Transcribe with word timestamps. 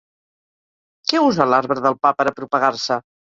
Què 1.11 1.21
usa 1.25 1.47
l'arbre 1.51 1.83
del 1.87 1.99
pa 2.07 2.13
per 2.21 2.27
a 2.31 2.35
propagar-se? 2.41 2.99